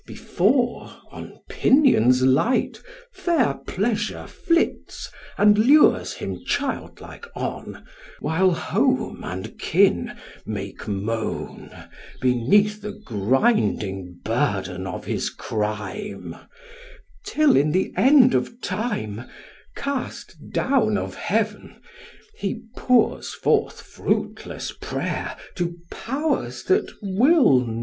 [0.07, 2.81] Before, on pinions light,
[3.13, 7.85] Fair pleasure flits, and lures him childlike on,
[8.19, 11.69] While home and kin make moan
[12.19, 16.35] Beneath the grinding burden of his crime;
[17.23, 19.29] Till, in the end of time,
[19.75, 21.79] Cast down of heaven,
[22.35, 27.79] he pours forth fruitless prayer To powers that will not hear."